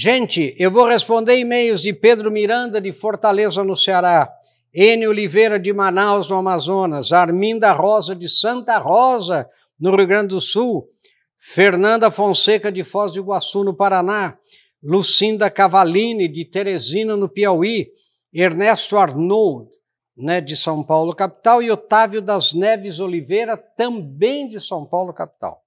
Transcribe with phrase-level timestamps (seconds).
[0.00, 4.32] Gente, eu vou responder e-mails de Pedro Miranda, de Fortaleza, no Ceará,
[4.72, 5.08] N.
[5.08, 10.88] Oliveira, de Manaus, no Amazonas, Arminda Rosa, de Santa Rosa, no Rio Grande do Sul,
[11.36, 14.38] Fernanda Fonseca, de Foz do Iguaçu, no Paraná,
[14.80, 17.88] Lucinda Cavalini, de Teresina, no Piauí,
[18.32, 19.68] Ernesto Arnold,
[20.16, 25.60] né, de São Paulo, capital, e Otávio das Neves Oliveira, também de São Paulo, capital.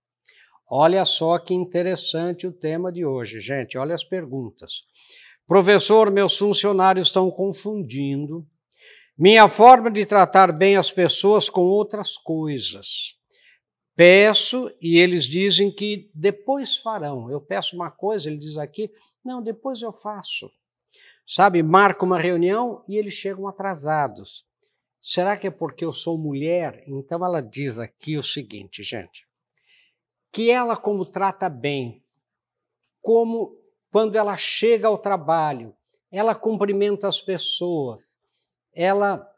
[0.73, 3.77] Olha só que interessante o tema de hoje, gente.
[3.77, 4.85] Olha as perguntas.
[5.45, 8.47] Professor, meus funcionários estão confundindo
[9.17, 13.17] minha forma de tratar bem as pessoas com outras coisas.
[13.97, 17.29] Peço e eles dizem que depois farão.
[17.29, 18.89] Eu peço uma coisa, ele diz aqui,
[19.25, 20.49] não, depois eu faço.
[21.27, 24.45] Sabe, marco uma reunião e eles chegam atrasados.
[25.01, 26.81] Será que é porque eu sou mulher?
[26.87, 29.29] Então ela diz aqui o seguinte, gente
[30.31, 32.03] que ela, como trata bem,
[33.01, 33.57] como
[33.91, 35.75] quando ela chega ao trabalho,
[36.11, 38.17] ela cumprimenta as pessoas,
[38.73, 39.29] ela,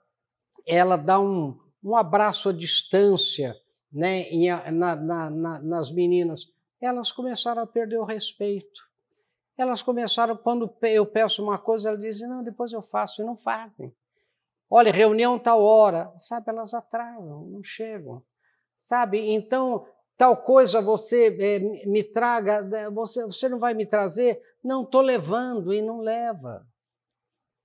[0.67, 3.55] ela dá um, um abraço à distância
[3.91, 8.81] né, em, na, na, na, nas meninas, elas começaram a perder o respeito.
[9.57, 13.38] Elas começaram, quando eu peço uma coisa, elas dizem, não, depois eu faço, e não
[13.38, 13.95] fazem.
[14.69, 18.23] Olha, reunião tal hora, sabe, elas atrasam, não chegam.
[18.75, 19.85] Sabe, então
[20.23, 24.41] tal coisa você é, me traga, né, você, você não vai me trazer?
[24.63, 26.66] Não, estou levando e não leva.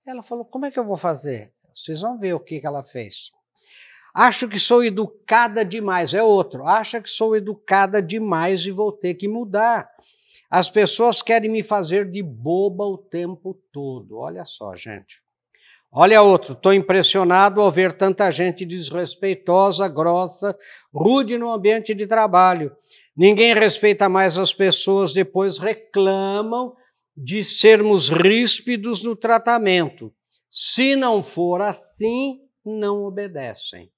[0.05, 1.53] Ela falou: como é que eu vou fazer?
[1.73, 3.31] Vocês vão ver o que, que ela fez.
[4.13, 6.67] Acho que sou educada demais, é outro.
[6.67, 9.89] Acha que sou educada demais e vou ter que mudar.
[10.51, 14.19] As pessoas querem me fazer de boba o tempo todo.
[14.19, 15.23] Olha só, gente.
[15.91, 20.57] Olha outro, estou impressionado ao ver tanta gente desrespeitosa, grossa,
[20.93, 22.77] rude no ambiente de trabalho.
[23.17, 26.75] Ninguém respeita mais as pessoas, depois reclamam
[27.17, 30.13] de sermos ríspidos no tratamento.
[30.51, 33.91] Se não for assim, não obedecem.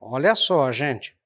[0.00, 1.16] Olha só, gente.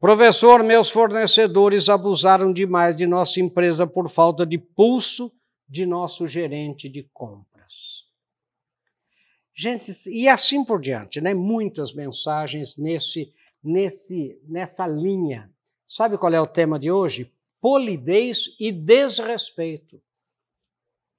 [0.00, 5.32] Professor, meus fornecedores abusaram demais de nossa empresa por falta de pulso
[5.68, 8.03] de nosso gerente de compras.
[9.54, 11.32] Gente, e assim por diante, né?
[11.32, 13.32] Muitas mensagens nesse,
[13.62, 15.50] nesse, nessa linha.
[15.86, 17.32] Sabe qual é o tema de hoje?
[17.60, 20.02] Polidez e desrespeito.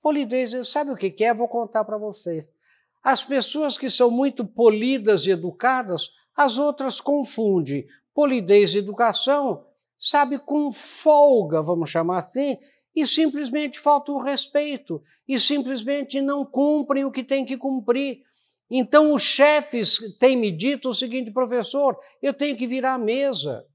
[0.02, 1.34] Polidez, sabe o que é?
[1.34, 2.54] Vou contar para vocês.
[3.02, 9.66] As pessoas que são muito polidas e educadas, as outras confundem polidez e educação,
[9.98, 12.58] sabe, com folga, vamos chamar assim,
[12.96, 18.22] e simplesmente falta o respeito, e simplesmente não cumprem o que tem que cumprir.
[18.70, 23.66] Então, os chefes têm me dito o seguinte, professor, eu tenho que virar a mesa.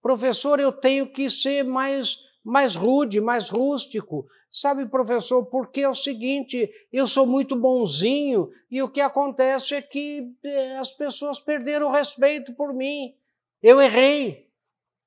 [0.00, 4.26] Professor, eu tenho que ser mais, mais rude, mais rústico.
[4.50, 9.82] Sabe, professor, porque é o seguinte, eu sou muito bonzinho e o que acontece é
[9.82, 13.14] que eh, as pessoas perderam o respeito por mim.
[13.62, 14.50] Eu errei.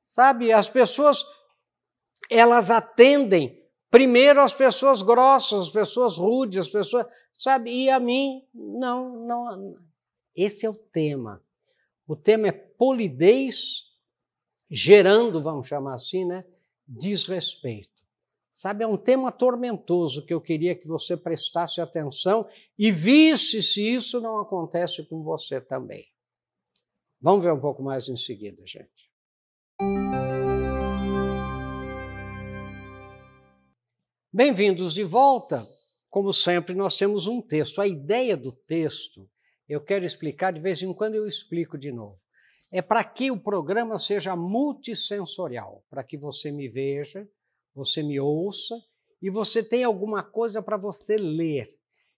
[0.05, 1.25] Sabe, as pessoas
[2.29, 7.71] elas atendem primeiro as pessoas grossas, as pessoas rudes, as pessoas, sabe?
[7.71, 9.77] E a mim não, não.
[10.35, 11.41] Esse é o tema.
[12.07, 13.83] O tema é polidez
[14.69, 16.45] gerando, vamos chamar assim, né,
[16.87, 17.95] desrespeito.
[18.53, 22.47] Sabe, é um tema tormentoso que eu queria que você prestasse atenção
[22.77, 26.07] e visse se isso não acontece com você também.
[27.19, 29.11] Vamos ver um pouco mais em seguida, gente.
[34.37, 35.65] Bem-vindos de volta.
[36.09, 37.79] Como sempre, nós temos um texto.
[37.79, 39.29] A ideia do texto,
[39.65, 42.19] eu quero explicar, de vez em quando eu explico de novo.
[42.69, 47.25] É para que o programa seja multissensorial, para que você me veja,
[47.73, 48.75] você me ouça
[49.21, 51.73] e você tenha alguma coisa para você ler.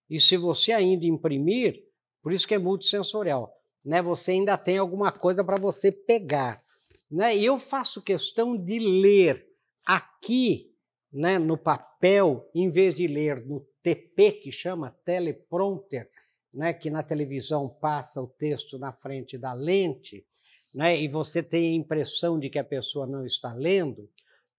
[0.10, 1.84] E se você ainda imprimir,
[2.24, 3.54] por isso que é multissensorial,
[3.86, 4.02] né?
[4.02, 6.64] Você ainda tem alguma coisa para você pegar,
[7.12, 7.38] né?
[7.38, 9.46] E eu faço questão de ler
[9.86, 10.76] aqui
[11.18, 16.08] né, no papel, em vez de ler no TP, que chama teleprompter,
[16.54, 20.24] né, que na televisão passa o texto na frente da lente,
[20.72, 24.08] né, e você tem a impressão de que a pessoa não está lendo,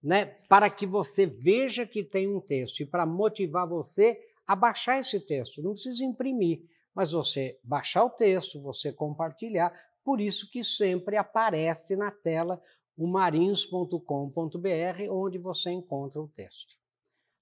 [0.03, 4.99] né, para que você veja que tem um texto e para motivar você a baixar
[4.99, 5.63] esse texto.
[5.63, 6.63] Não precisa imprimir,
[6.93, 9.73] mas você baixar o texto, você compartilhar,
[10.03, 12.61] por isso que sempre aparece na tela
[12.99, 13.99] o marinhos.com.br,
[15.09, 16.75] onde você encontra o texto.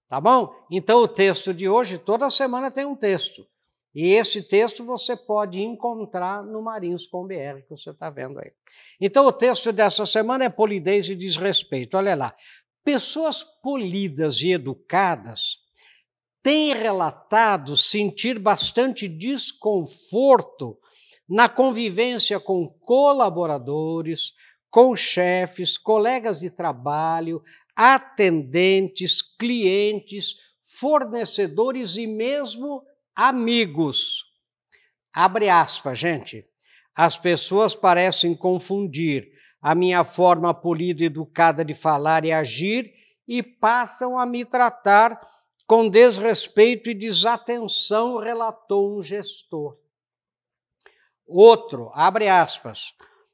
[0.07, 0.55] Tá bom?
[0.71, 3.47] Então, o texto de hoje, toda semana tem um texto.
[3.95, 8.53] E esse texto você pode encontrar no marinhos.br, que você está vendo aí.
[9.01, 11.97] Então, o texto dessa semana é polidez e desrespeito.
[11.97, 12.37] Olha lá.
[12.85, 15.59] Pessoas polidas e educadas
[16.43, 20.79] tem relatado sentir bastante desconforto
[21.29, 24.33] na convivência com colaboradores,
[24.77, 27.43] com chefes, colegas de trabalho,
[27.75, 32.85] atendentes, clientes, fornecedores e mesmo
[33.15, 34.27] amigos.
[35.11, 36.47] Abre aspas, gente.
[36.95, 39.33] As pessoas parecem confundir
[39.63, 42.93] a minha forma polida e educada de falar e agir
[43.27, 45.19] e passam a me tratar
[45.67, 49.79] com desrespeito e desatenção, relatou um gestor.
[51.27, 52.93] Outro, abre aspas.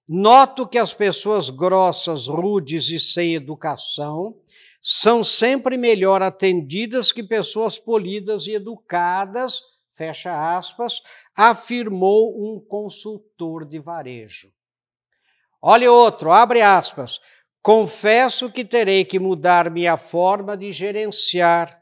[0.08, 4.36] Noto que as pessoas grossas, rudes e sem educação
[4.80, 9.60] são sempre melhor atendidas que pessoas polidas e educadas,
[9.90, 11.00] fecha aspas,
[11.36, 14.52] afirmou um consultor de varejo.
[15.60, 17.20] Olha outro, abre aspas.
[17.62, 21.81] Confesso que terei que mudar minha forma de gerenciar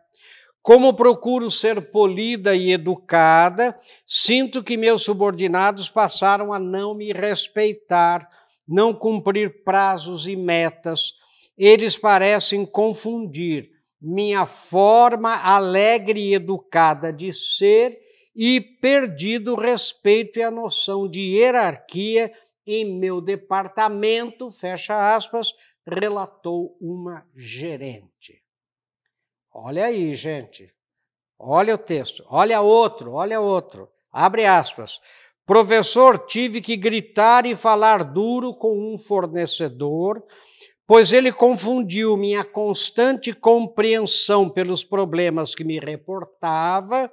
[0.63, 3.77] como procuro ser polida e educada,
[4.07, 8.29] sinto que meus subordinados passaram a não me respeitar,
[8.69, 11.15] não cumprir prazos e metas.
[11.57, 13.71] Eles parecem confundir
[14.01, 17.99] minha forma alegre e educada de ser
[18.35, 22.33] e perdido o respeito e a noção de hierarquia
[22.67, 25.53] em meu departamento, fecha aspas,
[25.87, 28.40] relatou uma gerente.
[29.53, 30.73] Olha aí, gente.
[31.39, 32.25] Olha o texto.
[32.29, 33.89] Olha outro, olha outro.
[34.13, 35.01] Abre aspas.
[35.47, 40.23] Professor, tive que gritar e falar duro com um fornecedor,
[40.87, 47.11] pois ele confundiu minha constante compreensão pelos problemas que me reportava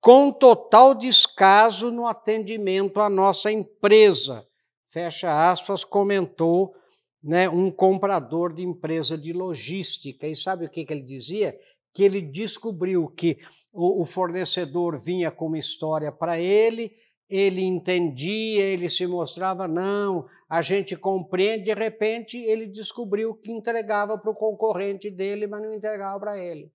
[0.00, 4.46] com total descaso no atendimento à nossa empresa.
[4.88, 6.74] Fecha aspas, comentou
[7.22, 10.26] né, um comprador de empresa de logística.
[10.26, 11.58] E sabe o que, que ele dizia?
[11.92, 13.38] Que ele descobriu que
[13.72, 16.92] o, o fornecedor vinha com uma história para ele,
[17.28, 24.16] ele entendia, ele se mostrava, não, a gente compreende, de repente ele descobriu que entregava
[24.16, 26.72] para o concorrente dele, mas não entregava para ele.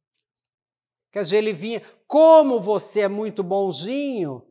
[1.12, 4.44] Quer dizer, ele vinha, como você é muito bonzinho,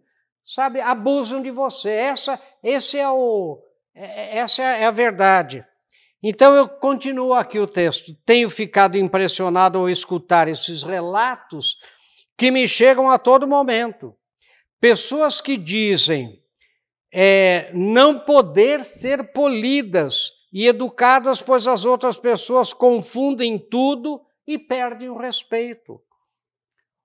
[0.44, 1.90] sabe, abusam de você.
[1.90, 3.60] Essa, esse é o,
[3.94, 5.66] é, essa é a verdade.
[6.22, 8.14] Então eu continuo aqui o texto.
[8.24, 11.78] Tenho ficado impressionado ao escutar esses relatos
[12.36, 14.14] que me chegam a todo momento.
[14.80, 16.40] Pessoas que dizem
[17.12, 25.08] é, não poder ser polidas e educadas, pois as outras pessoas confundem tudo e perdem
[25.08, 26.00] o respeito.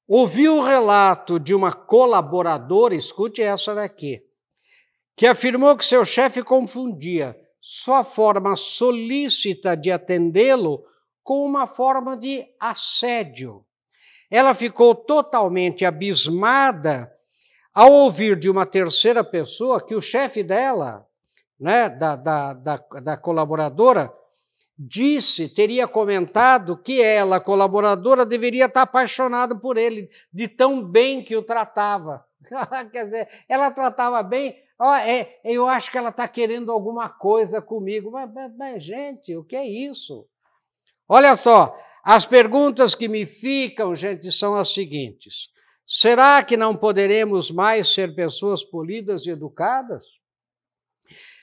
[0.08, 4.22] Ouvi o relato de uma colaboradora, escute essa daqui,
[5.16, 7.36] que afirmou que seu chefe confundia
[7.70, 10.86] sua forma solícita de atendê-lo
[11.22, 13.66] com uma forma de assédio.
[14.32, 17.12] Ela ficou totalmente abismada
[17.74, 21.06] ao ouvir de uma terceira pessoa que o chefe dela,
[21.60, 24.14] né, da, da, da, da colaboradora,
[24.80, 31.36] disse, teria comentado que ela, colaboradora, deveria estar apaixonada por ele, de tão bem que
[31.36, 32.26] o tratava.
[32.92, 37.60] Quer dizer, ela tratava bem Oh, é, eu acho que ela está querendo alguma coisa
[37.60, 38.12] comigo.
[38.12, 40.28] Mas, mas, mas, gente, o que é isso?
[41.10, 45.50] Olha só, as perguntas que me ficam, gente, são as seguintes:
[45.86, 50.06] será que não poderemos mais ser pessoas polidas e educadas?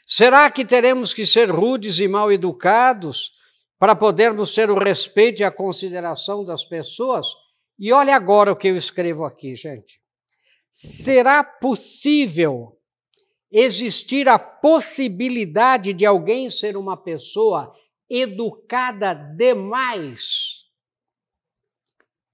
[0.06, 3.32] Será que teremos que ser rudes e mal educados
[3.80, 7.26] para podermos ter o respeito e a consideração das pessoas?
[7.76, 10.03] E olha agora o que eu escrevo aqui, gente.
[10.74, 12.76] Será possível
[13.48, 17.72] existir a possibilidade de alguém ser uma pessoa
[18.10, 20.64] educada demais.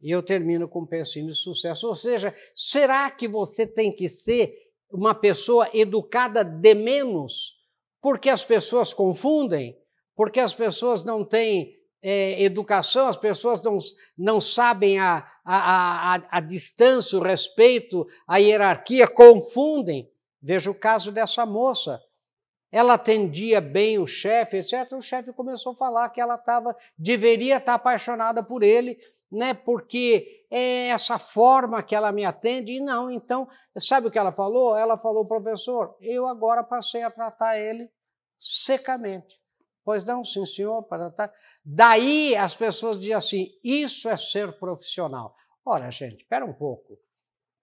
[0.00, 1.86] E eu termino com um pensinho de sucesso.
[1.86, 4.56] Ou seja, será que você tem que ser
[4.90, 7.58] uma pessoa educada de menos?
[8.00, 9.78] Porque as pessoas confundem?
[10.16, 13.78] Porque as pessoas não têm é, educação, as pessoas não,
[14.16, 20.10] não sabem a, a, a, a distância, o respeito, a hierarquia, confundem.
[20.42, 22.00] Veja o caso dessa moça.
[22.72, 24.92] Ela atendia bem o chefe, etc.
[24.92, 28.96] O chefe começou a falar que ela tava, deveria estar apaixonada por ele,
[29.30, 29.52] né?
[29.52, 32.72] Porque é essa forma que ela me atende.
[32.72, 34.76] E não, então, sabe o que ela falou?
[34.76, 37.90] Ela falou, professor, eu agora passei a tratar ele
[38.38, 39.39] secamente.
[39.84, 41.34] Pois não, sim, senhor, para tratar.
[41.64, 45.34] Daí as pessoas dizem assim: isso é ser profissional.
[45.64, 46.98] Ora, gente, espera um pouco.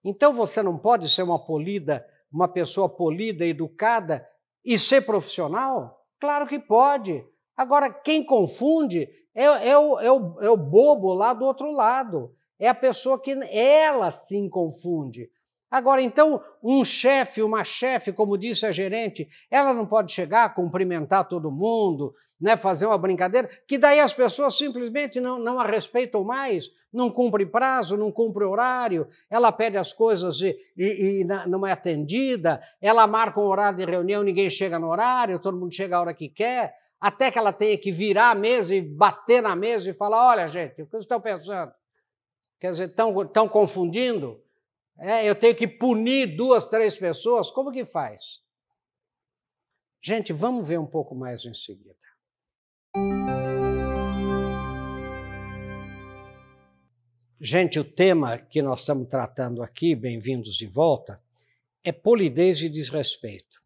[0.04, 4.26] Então você não pode ser uma polida uma pessoa polida, educada
[4.64, 6.04] e ser profissional?
[6.20, 7.24] Claro que pode.
[7.56, 12.34] Agora, quem confunde é, é, o, é, o, é o bobo lá do outro lado.
[12.58, 15.30] é a pessoa que ela se confunde.
[15.70, 21.28] Agora, então, um chefe, uma chefe, como disse a gerente, ela não pode chegar, cumprimentar
[21.28, 26.24] todo mundo, né, fazer uma brincadeira, que daí as pessoas simplesmente não, não a respeitam
[26.24, 31.66] mais, não cumpre prazo, não cumpre horário, ela pede as coisas e, e, e não
[31.66, 35.96] é atendida, ela marca um horário de reunião, ninguém chega no horário, todo mundo chega
[35.96, 39.54] a hora que quer, até que ela tenha que virar a mesa e bater na
[39.54, 41.72] mesa e falar: olha, gente, o que vocês estão pensando?
[42.58, 44.42] Quer dizer, estão confundindo?
[45.00, 48.40] É, eu tenho que punir duas, três pessoas, como que faz?
[50.02, 51.96] Gente, vamos ver um pouco mais em seguida.
[57.40, 61.22] Gente, o tema que nós estamos tratando aqui, bem-vindos de volta,
[61.84, 63.60] é polidez e desrespeito.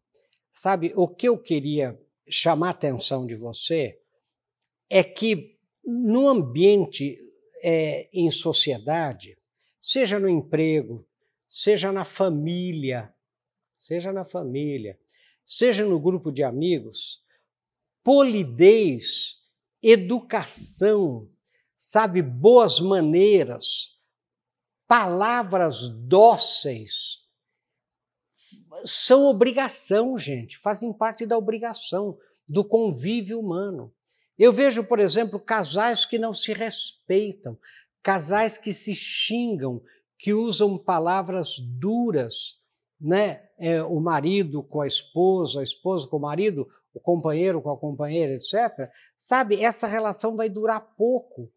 [0.51, 1.99] Sabe, o que eu queria
[2.29, 3.99] chamar a atenção de você
[4.87, 7.17] é que no ambiente
[7.63, 9.35] é, em sociedade,
[9.81, 11.03] seja no emprego,
[11.55, 13.13] seja na família,
[13.75, 14.99] seja na família,
[15.45, 17.23] seja no grupo de amigos,
[18.03, 19.37] polidez,
[19.79, 21.29] educação,
[21.77, 23.99] sabe, boas maneiras,
[24.87, 27.21] palavras dóceis,
[28.83, 32.17] são obrigação, gente, fazem parte da obrigação,
[32.49, 33.93] do convívio humano.
[34.39, 37.55] Eu vejo, por exemplo, casais que não se respeitam,
[38.01, 39.83] casais que se xingam,
[40.23, 42.57] que usam palavras duras,
[42.99, 43.41] né?
[43.59, 47.77] É, o marido com a esposa, a esposa com o marido, o companheiro com a
[47.77, 48.89] companheira, etc.
[49.17, 51.51] Sabe, essa relação vai durar pouco.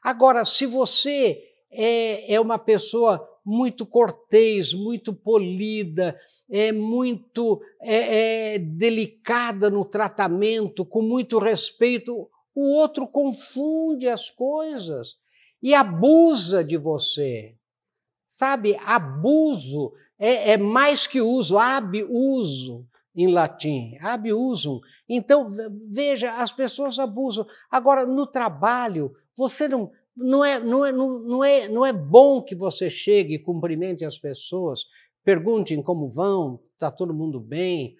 [0.00, 6.16] Agora, se você é, é uma pessoa muito cortês, muito polida,
[6.48, 15.16] é muito é, é, delicada no tratamento, com muito respeito, o outro confunde as coisas
[15.60, 17.56] e abusa de você.
[18.32, 24.80] Sabe, abuso é, é mais que uso, abuso em latim, abusum.
[25.06, 25.48] Então,
[25.90, 27.46] veja, as pessoas abusam.
[27.70, 32.54] Agora, no trabalho, você não, não, é, não, é, não, é, não é bom que
[32.54, 34.86] você chegue e cumprimente as pessoas,
[35.22, 37.96] perguntem como vão, está todo mundo bem,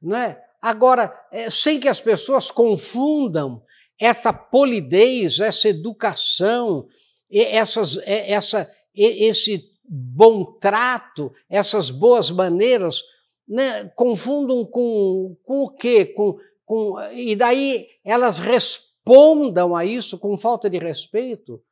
[0.00, 0.42] não é?
[0.58, 3.62] Agora, é, sem que as pessoas confundam
[4.00, 6.86] essa polidez, essa educação,
[7.30, 8.66] essas, essa,
[8.96, 13.02] esse bom trato, essas boas maneiras,
[13.46, 16.06] né, confundam com, com o quê?
[16.06, 21.62] Com, com, e daí elas respondam a isso com falta de respeito,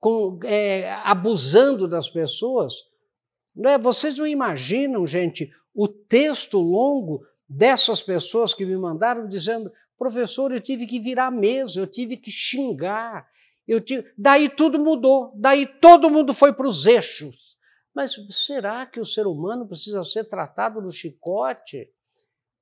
[0.00, 2.74] com, é, abusando das pessoas.
[3.54, 3.78] Não é?
[3.78, 10.60] Vocês não imaginam, gente, o texto longo dessas pessoas que me mandaram dizendo: professor, eu
[10.60, 13.26] tive que virar mesa, eu tive que xingar,
[13.66, 14.10] eu tive...
[14.16, 17.54] Daí tudo mudou, daí todo mundo foi para os eixos.
[17.94, 21.88] Mas será que o ser humano precisa ser tratado no chicote?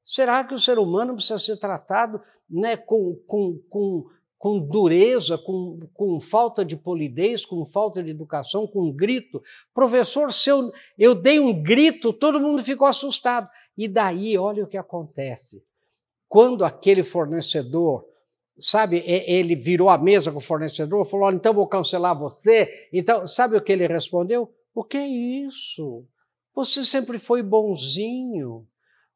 [0.04, 4.04] Será que o ser humano precisa ser tratado né, com, com, com,
[4.36, 9.40] com dureza, com, com falta de polidez, com falta de educação, com grito?
[9.72, 10.28] Professor,
[10.98, 13.48] eu dei um grito, todo mundo ficou assustado.
[13.76, 15.64] E daí, olha o que acontece.
[16.28, 18.04] Quando aquele fornecedor
[18.58, 22.88] sabe, ele virou a mesa com o fornecedor, falou: então vou cancelar você.
[22.92, 24.52] Então, sabe o que ele respondeu?
[24.74, 26.06] O que é isso?
[26.54, 28.66] Você sempre foi bonzinho.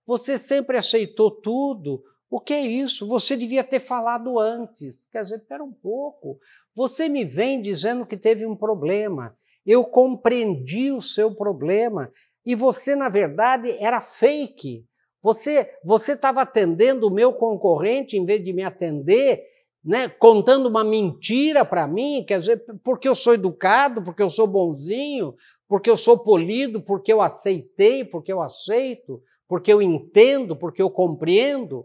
[0.07, 2.03] Você sempre aceitou tudo.
[2.31, 3.07] O que é isso?
[3.07, 5.05] Você devia ter falado antes.
[5.07, 6.39] Quer dizer, espera um pouco.
[6.75, 9.37] Você me vem dizendo que teve um problema.
[9.65, 12.13] Eu compreendi o seu problema.
[12.45, 14.87] E você, na verdade, era fake.
[15.27, 19.43] Você você estava atendendo o meu concorrente em vez de me atender,
[19.85, 24.47] né, contando uma mentira para mim, quer dizer, porque eu sou educado, porque eu sou
[24.47, 25.35] bonzinho,
[25.67, 30.89] porque eu sou polido, porque eu aceitei, porque eu aceito, porque eu entendo, porque eu
[30.89, 31.85] compreendo.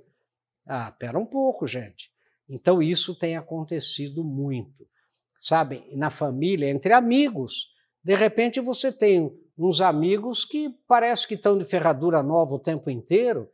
[0.64, 2.12] Ah, pera um pouco, gente.
[2.48, 4.88] Então isso tem acontecido muito.
[5.36, 7.70] Sabe, na família, entre amigos.
[8.04, 12.89] De repente você tem uns amigos que parece que estão de ferradura nova o tempo
[12.89, 13.48] inteiro,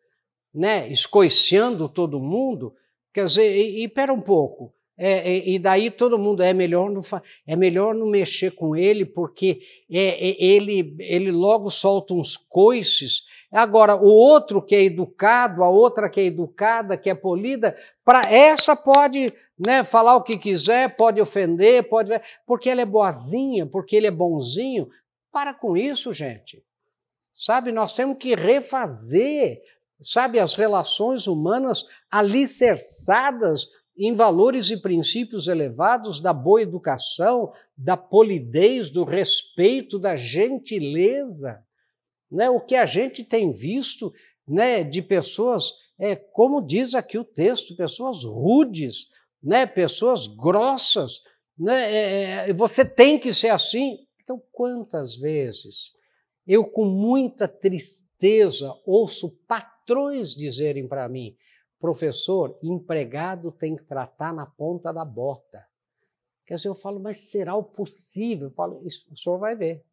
[0.54, 2.74] né, escoiciando todo mundo.
[3.14, 4.74] Quer dizer, e, e pera um pouco.
[5.00, 7.02] É, é, e daí todo mundo é melhor não
[7.46, 9.60] é melhor não mexer com ele porque
[9.92, 13.22] é, é, ele ele logo solta uns coices.
[13.52, 18.22] Agora o outro que é educado, a outra que é educada, que é polida, para
[18.22, 19.32] essa pode
[19.64, 22.12] né, falar o que quiser, pode ofender, pode
[22.48, 24.90] porque ela é boazinha, porque ele é bonzinho.
[25.38, 26.64] Para com isso, gente.
[27.32, 29.62] Sabe, nós temos que refazer,
[30.02, 38.90] sabe, as relações humanas alicerçadas em valores e princípios elevados da boa educação, da polidez,
[38.90, 41.64] do respeito, da gentileza.
[42.32, 42.50] Né?
[42.50, 44.12] O que a gente tem visto
[44.48, 49.06] né, de pessoas, é, como diz aqui o texto, pessoas rudes,
[49.44, 51.22] né, pessoas grossas.
[51.56, 54.07] Né, é, é você tem que ser assim.
[54.28, 55.94] Então, quantas vezes
[56.46, 61.34] eu, com muita tristeza, ouço patrões dizerem para mim:
[61.80, 65.66] Professor, empregado tem que tratar na ponta da bota.
[66.46, 68.50] Quer dizer, eu falo, mas será o possível?
[68.50, 69.86] Eu falo, o senhor vai ver.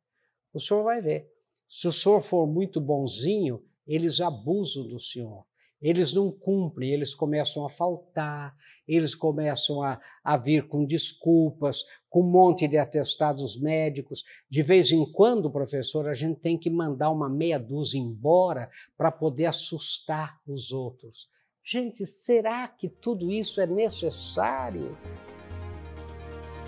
[0.53, 1.33] O senhor vai ver.
[1.69, 5.47] Se o senhor for muito bonzinho, eles abusam do senhor.
[5.85, 8.57] Eles não cumprem, eles começam a faltar,
[8.89, 14.25] eles começam a, a vir com desculpas, com um monte de atestados médicos.
[14.49, 19.13] De vez em quando, professor, a gente tem que mandar uma meia dúzia embora para
[19.13, 21.29] poder assustar os outros.
[21.63, 24.97] Gente, será que tudo isso é necessário?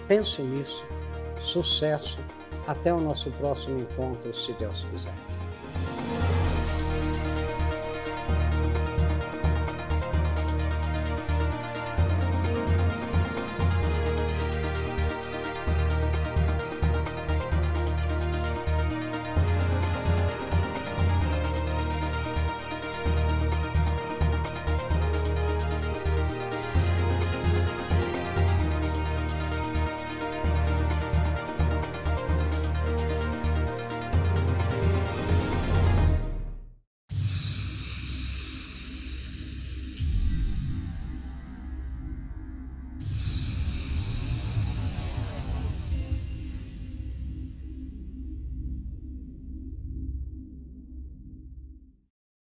[0.07, 0.85] Pense nisso.
[1.41, 2.19] Sucesso.
[2.67, 5.36] Até o nosso próximo encontro, se Deus quiser.